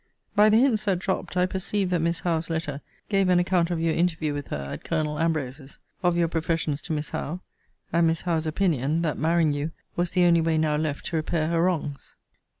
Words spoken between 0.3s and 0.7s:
By the